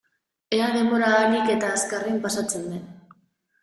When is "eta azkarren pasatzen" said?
1.59-2.71